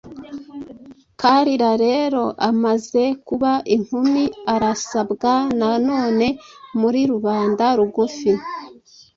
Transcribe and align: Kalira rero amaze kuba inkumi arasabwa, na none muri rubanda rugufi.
Kalira 1.21 1.71
rero 1.85 2.23
amaze 2.49 3.03
kuba 3.27 3.51
inkumi 3.75 4.23
arasabwa, 4.53 5.31
na 5.59 5.71
none 5.89 6.27
muri 6.79 7.01
rubanda 7.11 7.65
rugufi. 7.77 8.31